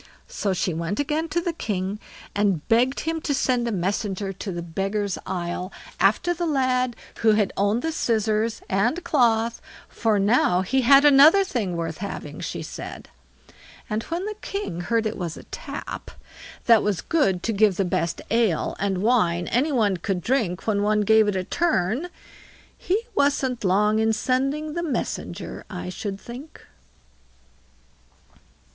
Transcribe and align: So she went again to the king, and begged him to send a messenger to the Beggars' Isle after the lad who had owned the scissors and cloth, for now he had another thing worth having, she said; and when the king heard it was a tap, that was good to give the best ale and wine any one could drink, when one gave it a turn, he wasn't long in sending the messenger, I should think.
So 0.27 0.51
she 0.51 0.73
went 0.73 0.99
again 0.99 1.29
to 1.29 1.39
the 1.39 1.53
king, 1.53 1.99
and 2.33 2.67
begged 2.67 3.01
him 3.01 3.21
to 3.21 3.35
send 3.35 3.67
a 3.67 3.71
messenger 3.71 4.33
to 4.33 4.51
the 4.51 4.63
Beggars' 4.63 5.19
Isle 5.27 5.71
after 5.99 6.33
the 6.33 6.47
lad 6.47 6.95
who 7.19 7.33
had 7.33 7.53
owned 7.55 7.83
the 7.83 7.91
scissors 7.91 8.63
and 8.67 9.03
cloth, 9.03 9.61
for 9.87 10.17
now 10.17 10.63
he 10.63 10.81
had 10.81 11.05
another 11.05 11.43
thing 11.43 11.77
worth 11.77 11.99
having, 11.99 12.39
she 12.39 12.63
said; 12.63 13.09
and 13.91 14.01
when 14.05 14.25
the 14.25 14.33
king 14.41 14.79
heard 14.81 15.05
it 15.05 15.19
was 15.19 15.37
a 15.37 15.43
tap, 15.43 16.09
that 16.65 16.81
was 16.81 17.01
good 17.01 17.43
to 17.43 17.53
give 17.53 17.75
the 17.77 17.85
best 17.85 18.23
ale 18.31 18.75
and 18.79 19.03
wine 19.03 19.47
any 19.49 19.71
one 19.71 19.97
could 19.97 20.21
drink, 20.21 20.65
when 20.65 20.81
one 20.81 21.01
gave 21.01 21.27
it 21.27 21.35
a 21.35 21.43
turn, 21.43 22.09
he 22.75 22.99
wasn't 23.13 23.63
long 23.63 23.99
in 23.99 24.11
sending 24.13 24.73
the 24.73 24.81
messenger, 24.81 25.63
I 25.69 25.89
should 25.89 26.19
think. 26.19 26.65